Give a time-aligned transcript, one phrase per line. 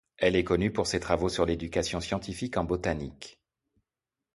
[0.17, 3.39] Elle est connue pour ses travaux sur l'éducation scientifique en botanique.